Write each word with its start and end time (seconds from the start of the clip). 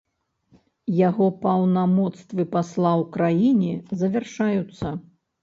Яго 0.99 1.27
паўнамоцтвы 1.43 2.47
пасла 2.57 2.93
ў 3.01 3.07
краіне 3.19 3.71
завяршаюцца. 4.01 4.97